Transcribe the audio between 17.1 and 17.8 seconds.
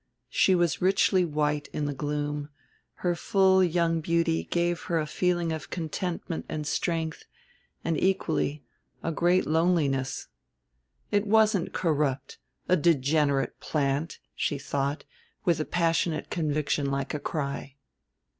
a cry.